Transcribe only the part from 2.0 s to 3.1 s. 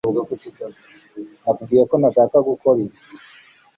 ntashaka gukora ibi